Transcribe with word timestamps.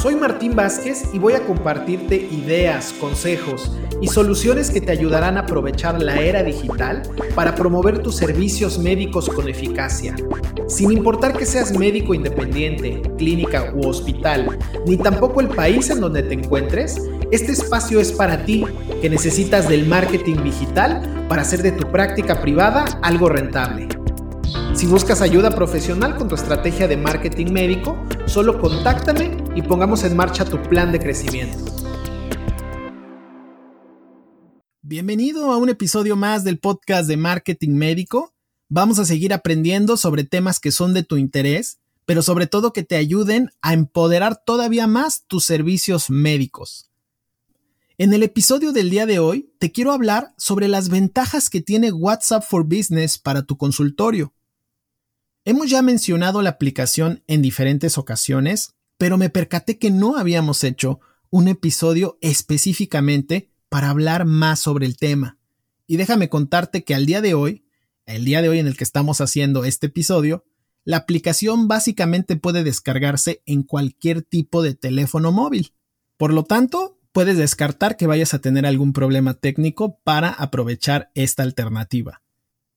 Soy 0.00 0.14
Martín 0.14 0.54
Vázquez 0.54 1.08
y 1.12 1.18
voy 1.18 1.32
a 1.32 1.44
compartirte 1.44 2.14
ideas, 2.14 2.94
consejos 3.00 3.72
y 4.00 4.06
soluciones 4.06 4.70
que 4.70 4.80
te 4.80 4.92
ayudarán 4.92 5.36
a 5.36 5.40
aprovechar 5.40 6.00
la 6.00 6.20
era 6.20 6.44
digital 6.44 7.02
para 7.34 7.56
promover 7.56 8.00
tus 8.00 8.14
servicios 8.14 8.78
médicos 8.78 9.28
con 9.28 9.48
eficacia. 9.48 10.14
Sin 10.68 10.92
importar 10.92 11.36
que 11.36 11.44
seas 11.44 11.76
médico 11.76 12.14
independiente, 12.14 13.02
clínica 13.18 13.72
u 13.74 13.88
hospital, 13.88 14.56
ni 14.86 14.96
tampoco 14.98 15.40
el 15.40 15.48
país 15.48 15.90
en 15.90 15.98
donde 15.98 16.22
te 16.22 16.34
encuentres, 16.34 17.02
este 17.32 17.50
espacio 17.50 17.98
es 17.98 18.12
para 18.12 18.44
ti 18.44 18.64
que 19.02 19.10
necesitas 19.10 19.68
del 19.68 19.84
marketing 19.86 20.44
digital 20.44 21.26
para 21.28 21.42
hacer 21.42 21.60
de 21.60 21.72
tu 21.72 21.90
práctica 21.90 22.40
privada 22.40 22.84
algo 23.02 23.28
rentable. 23.28 23.88
Si 24.74 24.86
buscas 24.86 25.22
ayuda 25.22 25.50
profesional 25.50 26.14
con 26.14 26.28
tu 26.28 26.36
estrategia 26.36 26.86
de 26.86 26.96
marketing 26.96 27.50
médico, 27.50 27.96
solo 28.26 28.60
contáctame 28.60 29.47
y 29.58 29.62
pongamos 29.62 30.04
en 30.04 30.16
marcha 30.16 30.44
tu 30.44 30.62
plan 30.62 30.92
de 30.92 31.00
crecimiento. 31.00 31.58
Bienvenido 34.82 35.50
a 35.50 35.56
un 35.56 35.68
episodio 35.68 36.14
más 36.14 36.44
del 36.44 36.60
podcast 36.60 37.08
de 37.08 37.16
marketing 37.16 37.70
médico. 37.70 38.32
Vamos 38.68 39.00
a 39.00 39.04
seguir 39.04 39.34
aprendiendo 39.34 39.96
sobre 39.96 40.22
temas 40.22 40.60
que 40.60 40.70
son 40.70 40.94
de 40.94 41.02
tu 41.02 41.16
interés, 41.16 41.80
pero 42.06 42.22
sobre 42.22 42.46
todo 42.46 42.72
que 42.72 42.84
te 42.84 42.94
ayuden 42.94 43.50
a 43.60 43.72
empoderar 43.72 44.40
todavía 44.46 44.86
más 44.86 45.24
tus 45.26 45.44
servicios 45.44 46.08
médicos. 46.08 46.88
En 47.98 48.12
el 48.12 48.22
episodio 48.22 48.70
del 48.70 48.90
día 48.90 49.06
de 49.06 49.18
hoy 49.18 49.52
te 49.58 49.72
quiero 49.72 49.90
hablar 49.90 50.34
sobre 50.38 50.68
las 50.68 50.88
ventajas 50.88 51.50
que 51.50 51.60
tiene 51.60 51.90
WhatsApp 51.90 52.44
for 52.48 52.62
Business 52.62 53.18
para 53.18 53.42
tu 53.42 53.56
consultorio. 53.56 54.32
Hemos 55.44 55.68
ya 55.68 55.82
mencionado 55.82 56.42
la 56.42 56.50
aplicación 56.50 57.24
en 57.26 57.42
diferentes 57.42 57.98
ocasiones, 57.98 58.77
pero 58.98 59.16
me 59.16 59.30
percaté 59.30 59.78
que 59.78 59.90
no 59.90 60.18
habíamos 60.18 60.64
hecho 60.64 61.00
un 61.30 61.48
episodio 61.48 62.18
específicamente 62.20 63.50
para 63.68 63.90
hablar 63.90 64.24
más 64.24 64.60
sobre 64.60 64.86
el 64.86 64.96
tema. 64.96 65.38
Y 65.86 65.96
déjame 65.96 66.28
contarte 66.28 66.84
que 66.84 66.94
al 66.94 67.06
día 67.06 67.20
de 67.22 67.34
hoy, 67.34 67.64
el 68.06 68.24
día 68.24 68.42
de 68.42 68.48
hoy 68.48 68.58
en 68.58 68.66
el 68.66 68.76
que 68.76 68.84
estamos 68.84 69.20
haciendo 69.20 69.64
este 69.64 69.86
episodio, 69.86 70.44
la 70.84 70.98
aplicación 70.98 71.68
básicamente 71.68 72.36
puede 72.36 72.64
descargarse 72.64 73.42
en 73.46 73.62
cualquier 73.62 74.22
tipo 74.22 74.62
de 74.62 74.74
teléfono 74.74 75.32
móvil. 75.32 75.74
Por 76.16 76.32
lo 76.32 76.44
tanto, 76.44 76.98
puedes 77.12 77.36
descartar 77.36 77.96
que 77.96 78.06
vayas 78.06 78.34
a 78.34 78.40
tener 78.40 78.66
algún 78.66 78.92
problema 78.92 79.34
técnico 79.34 80.00
para 80.02 80.30
aprovechar 80.30 81.10
esta 81.14 81.42
alternativa. 81.42 82.22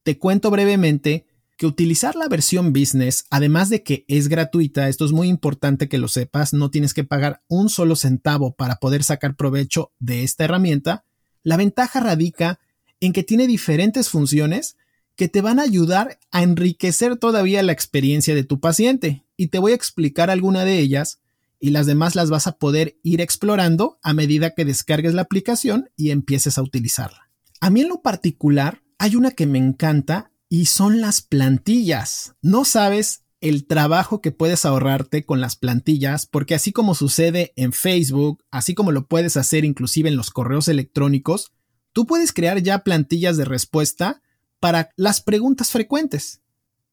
Te 0.03 0.17
cuento 0.17 0.51
brevemente 0.51 1.27
que 1.61 1.67
utilizar 1.67 2.15
la 2.15 2.27
versión 2.27 2.73
business, 2.73 3.25
además 3.29 3.69
de 3.69 3.83
que 3.83 4.03
es 4.07 4.29
gratuita, 4.29 4.89
esto 4.89 5.05
es 5.05 5.11
muy 5.11 5.27
importante 5.27 5.87
que 5.87 5.99
lo 5.99 6.07
sepas, 6.07 6.53
no 6.53 6.71
tienes 6.71 6.95
que 6.95 7.03
pagar 7.03 7.43
un 7.47 7.69
solo 7.69 7.95
centavo 7.95 8.55
para 8.55 8.77
poder 8.77 9.03
sacar 9.03 9.35
provecho 9.35 9.91
de 9.99 10.23
esta 10.23 10.45
herramienta, 10.45 11.05
la 11.43 11.57
ventaja 11.57 11.99
radica 11.99 12.59
en 12.99 13.13
que 13.13 13.21
tiene 13.21 13.45
diferentes 13.45 14.09
funciones 14.09 14.75
que 15.15 15.27
te 15.27 15.41
van 15.41 15.59
a 15.59 15.61
ayudar 15.61 16.17
a 16.31 16.41
enriquecer 16.41 17.17
todavía 17.17 17.61
la 17.61 17.73
experiencia 17.73 18.33
de 18.33 18.43
tu 18.43 18.59
paciente. 18.59 19.23
Y 19.37 19.49
te 19.49 19.59
voy 19.59 19.73
a 19.73 19.75
explicar 19.75 20.31
alguna 20.31 20.65
de 20.65 20.79
ellas 20.79 21.19
y 21.59 21.69
las 21.69 21.85
demás 21.85 22.15
las 22.15 22.31
vas 22.31 22.47
a 22.47 22.57
poder 22.57 22.97
ir 23.03 23.21
explorando 23.21 23.99
a 24.01 24.15
medida 24.15 24.55
que 24.55 24.65
descargues 24.65 25.13
la 25.13 25.21
aplicación 25.21 25.91
y 25.95 26.09
empieces 26.09 26.57
a 26.57 26.63
utilizarla. 26.63 27.29
A 27.59 27.69
mí 27.69 27.81
en 27.81 27.89
lo 27.89 28.01
particular 28.01 28.81
hay 28.97 29.15
una 29.15 29.29
que 29.29 29.45
me 29.45 29.59
encanta 29.59 30.30
y 30.51 30.65
son 30.65 30.99
las 30.99 31.21
plantillas. 31.21 32.35
No 32.41 32.65
sabes 32.65 33.23
el 33.39 33.65
trabajo 33.65 34.19
que 34.19 34.33
puedes 34.33 34.65
ahorrarte 34.65 35.25
con 35.25 35.39
las 35.39 35.55
plantillas, 35.55 36.25
porque 36.25 36.55
así 36.55 36.73
como 36.73 36.93
sucede 36.93 37.53
en 37.55 37.71
Facebook, 37.71 38.43
así 38.51 38.75
como 38.75 38.91
lo 38.91 39.07
puedes 39.07 39.37
hacer 39.37 39.63
inclusive 39.63 40.09
en 40.09 40.17
los 40.17 40.29
correos 40.29 40.67
electrónicos, 40.67 41.53
tú 41.93 42.05
puedes 42.05 42.33
crear 42.33 42.61
ya 42.61 42.83
plantillas 42.83 43.37
de 43.37 43.45
respuesta 43.45 44.21
para 44.59 44.89
las 44.97 45.21
preguntas 45.21 45.71
frecuentes. 45.71 46.41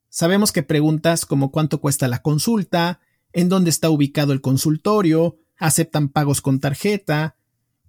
Sabemos 0.09 0.53
que 0.53 0.63
preguntas 0.63 1.27
como 1.27 1.51
cuánto 1.51 1.81
cuesta 1.81 2.07
la 2.07 2.23
consulta, 2.23 3.01
en 3.33 3.49
dónde 3.49 3.71
está 3.71 3.91
ubicado 3.91 4.33
el 4.33 4.41
consultorio, 4.41 5.37
aceptan 5.57 6.11
pagos 6.11 6.41
con 6.43 6.61
tarjeta, 6.61 7.35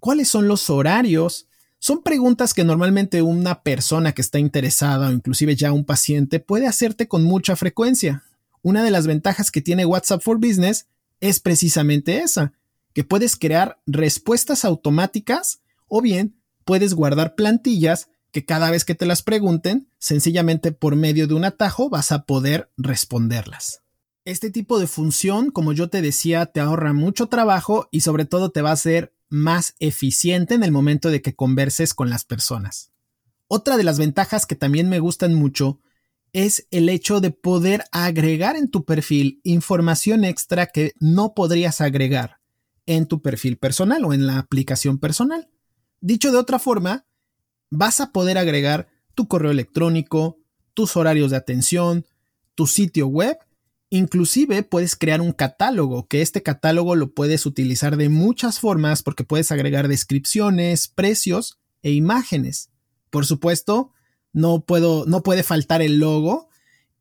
cuáles 0.00 0.26
son 0.28 0.48
los 0.48 0.68
horarios, 0.68 1.46
son 1.80 2.02
preguntas 2.02 2.52
que 2.52 2.62
normalmente 2.62 3.22
una 3.22 3.62
persona 3.62 4.12
que 4.12 4.20
está 4.20 4.38
interesada 4.38 5.08
o 5.08 5.12
inclusive 5.12 5.56
ya 5.56 5.72
un 5.72 5.86
paciente 5.86 6.38
puede 6.38 6.66
hacerte 6.66 7.08
con 7.08 7.24
mucha 7.24 7.56
frecuencia. 7.56 8.22
Una 8.60 8.84
de 8.84 8.90
las 8.90 9.06
ventajas 9.06 9.50
que 9.50 9.62
tiene 9.62 9.86
WhatsApp 9.86 10.20
for 10.22 10.36
Business 10.36 10.86
es 11.20 11.40
precisamente 11.40 12.18
esa, 12.18 12.52
que 12.92 13.02
puedes 13.02 13.34
crear 13.34 13.80
respuestas 13.86 14.66
automáticas 14.66 15.62
o 15.88 16.02
bien 16.02 16.36
puedes 16.66 16.92
guardar 16.92 17.34
plantillas 17.34 18.08
que 18.30 18.44
cada 18.44 18.70
vez 18.70 18.84
que 18.84 18.94
te 18.94 19.06
las 19.06 19.22
pregunten, 19.22 19.88
sencillamente 19.98 20.72
por 20.72 20.96
medio 20.96 21.26
de 21.26 21.34
un 21.34 21.44
atajo 21.46 21.88
vas 21.88 22.12
a 22.12 22.24
poder 22.26 22.70
responderlas. 22.76 23.80
Este 24.26 24.50
tipo 24.50 24.78
de 24.78 24.86
función, 24.86 25.50
como 25.50 25.72
yo 25.72 25.88
te 25.88 26.02
decía, 26.02 26.46
te 26.46 26.60
ahorra 26.60 26.92
mucho 26.92 27.28
trabajo 27.28 27.88
y 27.90 28.02
sobre 28.02 28.26
todo 28.26 28.50
te 28.50 28.60
va 28.60 28.70
a 28.70 28.74
hacer 28.74 29.14
más 29.30 29.74
eficiente 29.78 30.54
en 30.54 30.62
el 30.62 30.72
momento 30.72 31.10
de 31.10 31.22
que 31.22 31.34
converses 31.34 31.94
con 31.94 32.10
las 32.10 32.24
personas. 32.24 32.92
Otra 33.48 33.78
de 33.78 33.84
las 33.84 33.98
ventajas 33.98 34.44
que 34.44 34.56
también 34.56 34.90
me 34.90 34.98
gustan 34.98 35.34
mucho 35.34 35.80
es 36.32 36.66
el 36.70 36.88
hecho 36.90 37.20
de 37.20 37.30
poder 37.30 37.84
agregar 37.92 38.56
en 38.56 38.70
tu 38.70 38.84
perfil 38.84 39.40
información 39.42 40.24
extra 40.24 40.66
que 40.66 40.92
no 41.00 41.32
podrías 41.34 41.80
agregar 41.80 42.40
en 42.86 43.06
tu 43.06 43.22
perfil 43.22 43.56
personal 43.56 44.04
o 44.04 44.12
en 44.12 44.26
la 44.26 44.38
aplicación 44.38 44.98
personal. 44.98 45.48
Dicho 46.00 46.30
de 46.30 46.38
otra 46.38 46.58
forma, 46.58 47.06
vas 47.70 48.00
a 48.00 48.12
poder 48.12 48.36
agregar 48.36 48.88
tu 49.14 49.28
correo 49.28 49.50
electrónico, 49.50 50.38
tus 50.74 50.96
horarios 50.96 51.30
de 51.30 51.38
atención, 51.38 52.06
tu 52.54 52.66
sitio 52.66 53.06
web 53.06 53.38
Inclusive 53.92 54.62
puedes 54.62 54.94
crear 54.94 55.20
un 55.20 55.32
catálogo, 55.32 56.06
que 56.06 56.22
este 56.22 56.44
catálogo 56.44 56.94
lo 56.94 57.12
puedes 57.12 57.44
utilizar 57.44 57.96
de 57.96 58.08
muchas 58.08 58.60
formas 58.60 59.02
porque 59.02 59.24
puedes 59.24 59.50
agregar 59.50 59.88
descripciones, 59.88 60.86
precios 60.86 61.58
e 61.82 61.90
imágenes. 61.90 62.70
Por 63.10 63.26
supuesto, 63.26 63.92
no 64.32 64.64
puedo 64.64 65.06
no 65.06 65.24
puede 65.24 65.42
faltar 65.42 65.82
el 65.82 65.98
logo 65.98 66.48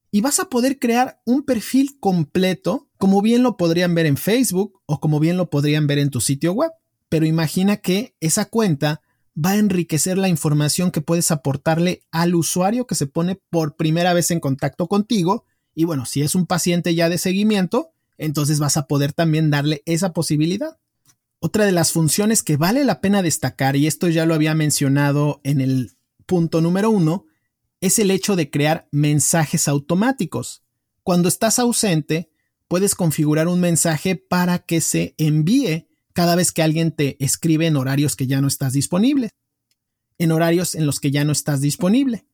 y 0.10 0.22
vas 0.22 0.40
a 0.40 0.50
poder 0.50 0.80
crear 0.80 1.22
un 1.26 1.44
perfil 1.44 2.00
completo, 2.00 2.90
como 2.98 3.22
bien 3.22 3.44
lo 3.44 3.56
podrían 3.56 3.94
ver 3.94 4.08
en 4.08 4.18
Facebook 4.18 4.82
o 4.88 5.00
como 5.00 5.20
bien 5.20 5.38
lo 5.38 5.52
podrían 5.52 5.86
ver 5.86 6.00
en 6.00 6.10
tu 6.10 6.22
sitio 6.22 6.54
web. 6.54 6.72
Pero 7.08 7.28
imagina 7.28 7.78
que 7.78 8.16
esa 8.20 8.46
cuenta 8.46 9.02
va 9.38 9.52
a 9.52 9.58
enriquecer 9.58 10.18
la 10.18 10.28
información 10.28 10.90
que 10.90 11.02
puedes 11.02 11.30
aportarle 11.30 12.04
al 12.10 12.34
usuario 12.34 12.88
que 12.88 12.96
se 12.96 13.06
pone 13.06 13.40
por 13.52 13.76
primera 13.76 14.14
vez 14.14 14.32
en 14.32 14.40
contacto 14.40 14.88
contigo 14.88 15.46
y 15.76 15.86
bueno, 15.86 16.06
si 16.06 16.22
es 16.22 16.36
un 16.36 16.46
paciente 16.46 16.96
ya 16.96 17.10
de 17.10 17.18
seguimiento, 17.18 17.92
entonces 18.18 18.60
vas 18.60 18.78
a 18.78 18.88
poder 18.88 19.14
también 19.14 19.50
darle 19.50 19.82
esa 19.86 20.14
posibilidad. 20.14 20.78
Otra 21.40 21.66
de 21.66 21.72
las 21.72 21.92
funciones 21.92 22.44
que 22.44 22.58
vale 22.58 22.84
la 22.84 23.00
pena 23.02 23.22
destacar, 23.22 23.76
y 23.76 23.88
esto 23.88 24.10
ya 24.10 24.26
lo 24.26 24.34
había 24.34 24.54
mencionado 24.56 25.40
en 25.44 25.62
el 25.62 25.94
punto 26.26 26.62
número 26.62 26.90
uno, 26.90 27.26
es 27.82 27.98
el 27.98 28.12
hecho 28.12 28.36
de 28.36 28.50
crear 28.50 28.88
mensajes 28.92 29.68
automáticos. 29.68 30.64
Cuando 31.04 31.30
estás 31.30 31.60
ausente, 31.60 32.30
puedes 32.68 32.94
configurar 32.94 33.48
un 33.48 33.62
mensaje 33.62 34.16
para 34.16 34.60
que 34.60 34.82
se 34.82 35.16
envíe 35.18 35.88
cada 36.14 36.36
vez 36.36 36.52
que 36.52 36.62
alguien 36.62 36.92
te 36.92 37.24
escribe 37.24 37.68
en 37.68 37.78
horarios 37.78 38.18
que 38.18 38.28
ya 38.28 38.42
no 38.42 38.48
estás 38.48 38.74
disponible, 38.74 39.30
en 40.18 40.32
horarios 40.34 40.76
en 40.76 40.86
los 40.86 41.00
que 41.00 41.12
ya 41.12 41.24
no 41.24 41.32
estás 41.32 41.62
disponible. 41.62 42.26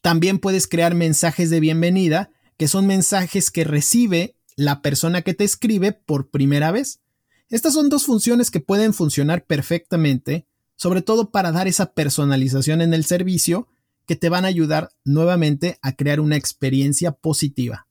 También 0.00 0.38
puedes 0.38 0.66
crear 0.66 0.94
mensajes 0.94 1.50
de 1.50 1.60
bienvenida 1.60 2.30
que 2.58 2.68
son 2.68 2.86
mensajes 2.86 3.50
que 3.50 3.64
recibe 3.64 4.36
la 4.56 4.82
persona 4.82 5.22
que 5.22 5.32
te 5.32 5.44
escribe 5.44 5.92
por 5.92 6.30
primera 6.30 6.70
vez. 6.72 7.00
Estas 7.48 7.72
son 7.72 7.88
dos 7.88 8.04
funciones 8.04 8.50
que 8.50 8.60
pueden 8.60 8.92
funcionar 8.92 9.46
perfectamente, 9.46 10.46
sobre 10.76 11.00
todo 11.00 11.30
para 11.30 11.52
dar 11.52 11.68
esa 11.68 11.94
personalización 11.94 12.82
en 12.82 12.92
el 12.92 13.04
servicio 13.04 13.68
que 14.06 14.16
te 14.16 14.28
van 14.28 14.44
a 14.44 14.48
ayudar 14.48 14.90
nuevamente 15.04 15.78
a 15.80 15.92
crear 15.92 16.20
una 16.20 16.36
experiencia 16.36 17.12
positiva. 17.12 17.86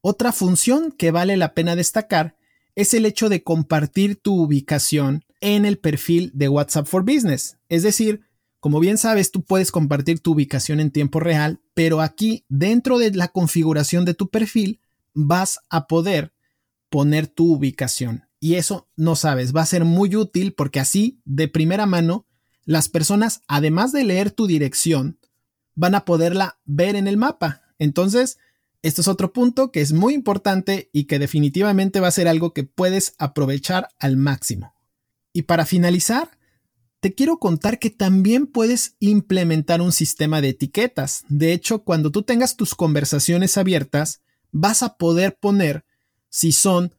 Otra 0.00 0.32
función 0.32 0.92
que 0.92 1.10
vale 1.10 1.36
la 1.36 1.54
pena 1.54 1.76
destacar 1.76 2.36
es 2.74 2.94
el 2.94 3.06
hecho 3.06 3.28
de 3.28 3.42
compartir 3.42 4.16
tu 4.16 4.34
ubicación 4.40 5.24
en 5.40 5.64
el 5.64 5.78
perfil 5.78 6.30
de 6.34 6.48
WhatsApp 6.48 6.86
for 6.86 7.04
Business. 7.04 7.58
Es 7.68 7.82
decir, 7.82 8.22
como 8.60 8.78
bien 8.78 8.98
sabes, 8.98 9.32
tú 9.32 9.42
puedes 9.42 9.72
compartir 9.72 10.20
tu 10.20 10.32
ubicación 10.32 10.80
en 10.80 10.90
tiempo 10.90 11.18
real, 11.18 11.60
pero 11.74 12.02
aquí 12.02 12.44
dentro 12.48 12.98
de 12.98 13.10
la 13.12 13.28
configuración 13.28 14.04
de 14.04 14.14
tu 14.14 14.28
perfil 14.28 14.80
vas 15.14 15.60
a 15.70 15.86
poder 15.86 16.34
poner 16.90 17.26
tu 17.26 17.54
ubicación. 17.54 18.26
Y 18.38 18.54
eso 18.54 18.88
no 18.96 19.16
sabes, 19.16 19.54
va 19.54 19.62
a 19.62 19.66
ser 19.66 19.84
muy 19.84 20.14
útil 20.14 20.52
porque 20.52 20.80
así, 20.80 21.20
de 21.24 21.48
primera 21.48 21.86
mano, 21.86 22.26
las 22.64 22.88
personas, 22.88 23.42
además 23.48 23.92
de 23.92 24.04
leer 24.04 24.30
tu 24.30 24.46
dirección, 24.46 25.18
van 25.74 25.94
a 25.94 26.04
poderla 26.04 26.58
ver 26.66 26.96
en 26.96 27.08
el 27.08 27.16
mapa. 27.16 27.62
Entonces, 27.78 28.38
esto 28.82 29.00
es 29.00 29.08
otro 29.08 29.32
punto 29.32 29.72
que 29.72 29.80
es 29.80 29.92
muy 29.92 30.14
importante 30.14 30.90
y 30.92 31.04
que 31.04 31.18
definitivamente 31.18 32.00
va 32.00 32.08
a 32.08 32.12
ser 32.12 32.28
algo 32.28 32.52
que 32.52 32.64
puedes 32.64 33.14
aprovechar 33.18 33.88
al 33.98 34.16
máximo. 34.16 34.74
Y 35.32 35.42
para 35.42 35.64
finalizar, 35.64 36.30
te 37.00 37.14
quiero 37.14 37.38
contar 37.38 37.78
que 37.78 37.88
también 37.88 38.46
puedes 38.46 38.96
implementar 39.00 39.80
un 39.80 39.90
sistema 39.90 40.42
de 40.42 40.50
etiquetas. 40.50 41.24
De 41.28 41.52
hecho, 41.52 41.82
cuando 41.82 42.10
tú 42.10 42.22
tengas 42.22 42.56
tus 42.56 42.74
conversaciones 42.74 43.56
abiertas, 43.56 44.20
vas 44.52 44.82
a 44.82 44.96
poder 44.96 45.38
poner 45.38 45.86
si 46.28 46.52
son 46.52 46.94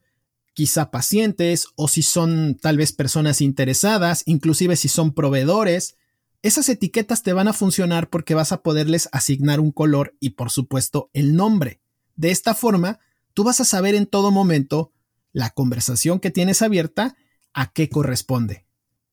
quizá 0.53 0.89
pacientes 0.89 1.67
o 1.75 1.87
si 1.87 2.01
son 2.01 2.57
tal 2.59 2.77
vez 2.77 2.93
personas 2.93 3.41
interesadas, 3.41 4.23
inclusive 4.25 4.75
si 4.75 4.87
son 4.87 5.13
proveedores. 5.13 5.95
Esas 6.41 6.67
etiquetas 6.69 7.21
te 7.21 7.33
van 7.33 7.47
a 7.47 7.53
funcionar 7.53 8.09
porque 8.09 8.33
vas 8.33 8.51
a 8.51 8.63
poderles 8.63 9.07
asignar 9.11 9.59
un 9.59 9.71
color 9.71 10.15
y 10.19 10.31
por 10.31 10.49
supuesto 10.49 11.11
el 11.13 11.35
nombre. 11.35 11.79
De 12.15 12.31
esta 12.31 12.55
forma, 12.55 12.99
tú 13.35 13.43
vas 13.43 13.61
a 13.61 13.65
saber 13.65 13.93
en 13.93 14.07
todo 14.07 14.31
momento 14.31 14.91
la 15.31 15.51
conversación 15.51 16.19
que 16.19 16.31
tienes 16.31 16.63
abierta 16.63 17.15
a 17.53 17.71
qué 17.71 17.87
corresponde. 17.87 18.65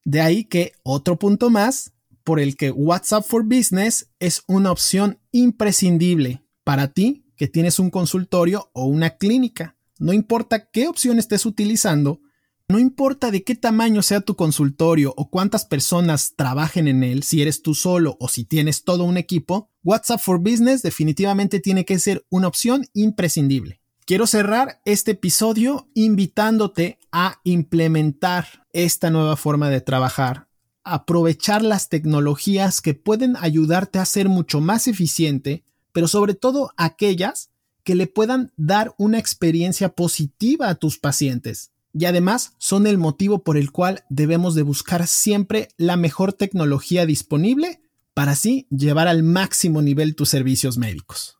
De 0.08 0.22
ahí 0.22 0.44
que 0.44 0.72
otro 0.84 1.18
punto 1.18 1.50
más 1.50 1.92
por 2.24 2.40
el 2.40 2.56
que 2.56 2.70
WhatsApp 2.70 3.26
for 3.26 3.44
Business 3.44 4.08
es 4.20 4.42
una 4.46 4.72
opción 4.72 5.18
imprescindible 5.32 6.42
para 6.64 6.94
ti 6.94 7.26
que 7.36 7.46
tienes 7.46 7.78
un 7.78 7.90
consultorio 7.90 8.70
o 8.72 8.86
una 8.86 9.18
clínica. 9.18 9.76
No 9.98 10.14
importa 10.14 10.70
qué 10.70 10.88
opción 10.88 11.18
estés 11.18 11.44
utilizando, 11.44 12.22
no 12.70 12.78
importa 12.78 13.30
de 13.30 13.44
qué 13.44 13.54
tamaño 13.54 14.00
sea 14.00 14.22
tu 14.22 14.34
consultorio 14.34 15.12
o 15.14 15.28
cuántas 15.28 15.66
personas 15.66 16.32
trabajen 16.36 16.88
en 16.88 17.04
él, 17.04 17.22
si 17.22 17.42
eres 17.42 17.60
tú 17.60 17.74
solo 17.74 18.16
o 18.18 18.28
si 18.28 18.44
tienes 18.44 18.84
todo 18.84 19.04
un 19.04 19.18
equipo, 19.18 19.70
WhatsApp 19.84 20.20
for 20.22 20.38
Business 20.38 20.80
definitivamente 20.80 21.60
tiene 21.60 21.84
que 21.84 21.98
ser 21.98 22.24
una 22.30 22.48
opción 22.48 22.86
imprescindible. 22.94 23.82
Quiero 24.06 24.26
cerrar 24.26 24.80
este 24.86 25.10
episodio 25.10 25.90
invitándote 25.92 26.98
a 27.12 27.42
implementar 27.44 28.64
esta 28.84 29.10
nueva 29.10 29.36
forma 29.36 29.70
de 29.70 29.80
trabajar, 29.80 30.48
aprovechar 30.84 31.62
las 31.62 31.88
tecnologías 31.88 32.80
que 32.80 32.94
pueden 32.94 33.36
ayudarte 33.36 33.98
a 33.98 34.04
ser 34.04 34.28
mucho 34.28 34.60
más 34.60 34.86
eficiente, 34.86 35.64
pero 35.92 36.08
sobre 36.08 36.34
todo 36.34 36.72
aquellas 36.76 37.50
que 37.82 37.94
le 37.94 38.06
puedan 38.06 38.52
dar 38.56 38.94
una 38.98 39.18
experiencia 39.18 39.88
positiva 39.90 40.68
a 40.68 40.74
tus 40.76 40.98
pacientes. 40.98 41.72
Y 41.92 42.04
además 42.04 42.52
son 42.58 42.86
el 42.86 42.98
motivo 42.98 43.42
por 43.42 43.56
el 43.56 43.72
cual 43.72 44.04
debemos 44.08 44.54
de 44.54 44.62
buscar 44.62 45.06
siempre 45.06 45.68
la 45.76 45.96
mejor 45.96 46.32
tecnología 46.32 47.06
disponible 47.06 47.80
para 48.14 48.32
así 48.32 48.66
llevar 48.70 49.08
al 49.08 49.22
máximo 49.22 49.82
nivel 49.82 50.14
tus 50.14 50.28
servicios 50.28 50.78
médicos. 50.78 51.37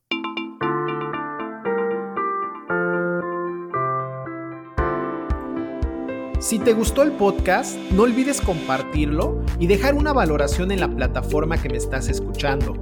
Si 6.40 6.60
te 6.60 6.72
gustó 6.72 7.02
el 7.02 7.10
podcast, 7.12 7.76
no 7.90 8.04
olvides 8.04 8.40
compartirlo 8.40 9.42
y 9.58 9.66
dejar 9.66 9.94
una 9.94 10.12
valoración 10.12 10.70
en 10.70 10.78
la 10.78 10.88
plataforma 10.88 11.60
que 11.60 11.68
me 11.68 11.76
estás 11.76 12.08
escuchando. 12.08 12.74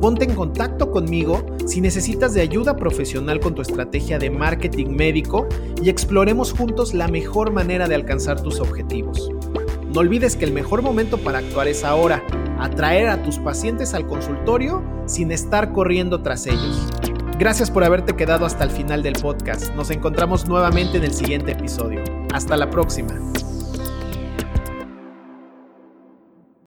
Ponte 0.00 0.24
en 0.24 0.36
contacto 0.36 0.92
conmigo 0.92 1.44
si 1.66 1.80
necesitas 1.80 2.32
de 2.32 2.42
ayuda 2.42 2.76
profesional 2.76 3.40
con 3.40 3.56
tu 3.56 3.62
estrategia 3.62 4.20
de 4.20 4.30
marketing 4.30 4.90
médico 4.90 5.48
y 5.82 5.90
exploremos 5.90 6.52
juntos 6.52 6.94
la 6.94 7.08
mejor 7.08 7.52
manera 7.52 7.88
de 7.88 7.96
alcanzar 7.96 8.40
tus 8.40 8.60
objetivos. 8.60 9.30
No 9.92 10.00
olvides 10.00 10.36
que 10.36 10.44
el 10.44 10.52
mejor 10.52 10.82
momento 10.82 11.18
para 11.18 11.38
actuar 11.38 11.66
es 11.66 11.82
ahora, 11.82 12.22
atraer 12.60 13.08
a 13.08 13.20
tus 13.24 13.38
pacientes 13.38 13.94
al 13.94 14.06
consultorio 14.06 14.80
sin 15.06 15.32
estar 15.32 15.72
corriendo 15.72 16.22
tras 16.22 16.46
ellos. 16.46 16.86
Gracias 17.36 17.68
por 17.68 17.82
haberte 17.82 18.14
quedado 18.14 18.46
hasta 18.46 18.62
el 18.62 18.70
final 18.70 19.02
del 19.02 19.14
podcast. 19.14 19.74
Nos 19.74 19.90
encontramos 19.90 20.46
nuevamente 20.46 20.98
en 20.98 21.04
el 21.04 21.12
siguiente 21.12 21.50
episodio. 21.50 22.21
Hasta 22.32 22.56
la 22.56 22.70
próxima. 22.70 23.12